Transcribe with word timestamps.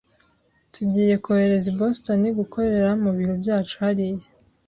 Tugiye 0.73 1.13
kohereza 1.23 1.67
i 1.73 1.75
Boston 1.79 2.21
gukorera 2.39 2.89
mu 3.03 3.09
biro 3.17 3.33
byacu 3.41 3.73
hariya. 3.81 4.27